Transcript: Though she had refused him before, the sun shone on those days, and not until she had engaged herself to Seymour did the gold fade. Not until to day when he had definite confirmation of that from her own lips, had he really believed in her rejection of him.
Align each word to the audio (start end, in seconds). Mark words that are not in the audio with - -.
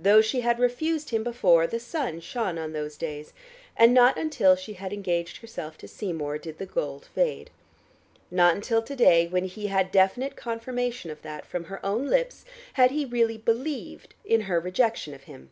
Though 0.00 0.20
she 0.20 0.40
had 0.40 0.58
refused 0.58 1.10
him 1.10 1.22
before, 1.22 1.68
the 1.68 1.78
sun 1.78 2.18
shone 2.18 2.58
on 2.58 2.72
those 2.72 2.96
days, 2.96 3.32
and 3.76 3.94
not 3.94 4.18
until 4.18 4.56
she 4.56 4.72
had 4.72 4.92
engaged 4.92 5.36
herself 5.36 5.78
to 5.78 5.86
Seymour 5.86 6.38
did 6.38 6.58
the 6.58 6.66
gold 6.66 7.06
fade. 7.14 7.52
Not 8.32 8.56
until 8.56 8.82
to 8.82 8.96
day 8.96 9.28
when 9.28 9.44
he 9.44 9.68
had 9.68 9.92
definite 9.92 10.34
confirmation 10.34 11.08
of 11.12 11.22
that 11.22 11.46
from 11.46 11.66
her 11.66 11.78
own 11.86 12.08
lips, 12.08 12.44
had 12.72 12.90
he 12.90 13.04
really 13.04 13.38
believed 13.38 14.16
in 14.24 14.40
her 14.50 14.58
rejection 14.58 15.14
of 15.14 15.22
him. 15.30 15.50